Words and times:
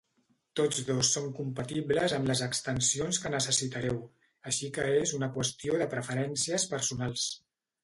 Tots 0.59 0.77
dos 0.85 1.09
són 1.17 1.27
compatibles 1.39 2.15
amb 2.17 2.31
les 2.31 2.41
extensions 2.45 3.21
que 3.25 3.33
necessitareu, 3.35 4.01
així 4.53 4.73
que 4.79 4.89
és 5.05 5.15
una 5.21 5.31
qüestió 5.39 5.79
de 5.85 5.91
preferències 5.95 6.69
personals. 6.75 7.31